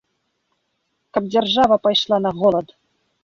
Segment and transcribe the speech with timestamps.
[1.17, 2.67] Каб дзяржава пайшла на голад.